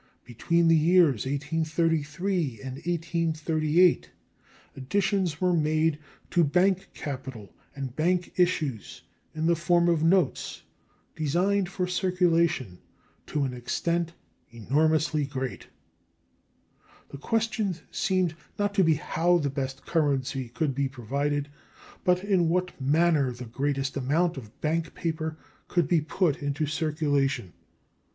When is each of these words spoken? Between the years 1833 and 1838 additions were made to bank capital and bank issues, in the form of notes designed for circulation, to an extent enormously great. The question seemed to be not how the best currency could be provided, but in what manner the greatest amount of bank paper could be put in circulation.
Between 0.25 0.67
the 0.67 0.75
years 0.75 1.27
1833 1.27 2.59
and 2.63 2.73
1838 2.77 4.09
additions 4.75 5.39
were 5.39 5.53
made 5.53 5.99
to 6.31 6.43
bank 6.43 6.87
capital 6.95 7.53
and 7.75 7.95
bank 7.95 8.33
issues, 8.35 9.03
in 9.35 9.45
the 9.45 9.55
form 9.55 9.87
of 9.87 10.01
notes 10.01 10.63
designed 11.15 11.69
for 11.69 11.85
circulation, 11.85 12.79
to 13.27 13.43
an 13.43 13.53
extent 13.53 14.13
enormously 14.49 15.23
great. 15.23 15.67
The 17.09 17.19
question 17.19 17.75
seemed 17.91 18.31
to 18.57 18.83
be 18.83 18.93
not 18.95 19.01
how 19.01 19.37
the 19.37 19.51
best 19.51 19.85
currency 19.85 20.49
could 20.49 20.73
be 20.73 20.89
provided, 20.89 21.47
but 22.03 22.23
in 22.23 22.49
what 22.49 22.81
manner 22.81 23.31
the 23.31 23.45
greatest 23.45 23.95
amount 23.95 24.35
of 24.35 24.59
bank 24.61 24.95
paper 24.95 25.37
could 25.67 25.87
be 25.87 26.01
put 26.01 26.41
in 26.41 26.55
circulation. 26.65 27.53